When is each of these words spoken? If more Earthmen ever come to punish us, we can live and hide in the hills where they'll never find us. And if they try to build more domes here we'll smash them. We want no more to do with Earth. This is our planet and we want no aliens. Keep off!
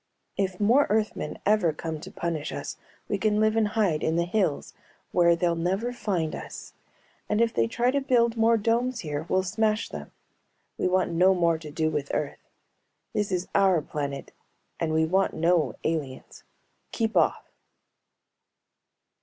If 0.35 0.59
more 0.59 0.87
Earthmen 0.89 1.37
ever 1.45 1.71
come 1.73 1.99
to 1.99 2.09
punish 2.09 2.51
us, 2.51 2.75
we 3.07 3.19
can 3.19 3.39
live 3.39 3.55
and 3.55 3.67
hide 3.67 4.01
in 4.01 4.15
the 4.15 4.25
hills 4.25 4.73
where 5.11 5.35
they'll 5.35 5.55
never 5.55 5.93
find 5.93 6.33
us. 6.33 6.73
And 7.29 7.39
if 7.39 7.53
they 7.53 7.67
try 7.67 7.91
to 7.91 8.01
build 8.01 8.35
more 8.35 8.57
domes 8.57 9.01
here 9.01 9.27
we'll 9.29 9.43
smash 9.43 9.89
them. 9.89 10.11
We 10.75 10.87
want 10.87 11.11
no 11.11 11.35
more 11.35 11.59
to 11.59 11.69
do 11.69 11.91
with 11.91 12.09
Earth. 12.15 12.39
This 13.13 13.31
is 13.31 13.47
our 13.53 13.79
planet 13.79 14.31
and 14.79 14.91
we 14.91 15.05
want 15.05 15.35
no 15.35 15.75
aliens. 15.83 16.45
Keep 16.91 17.15
off! 17.15 17.51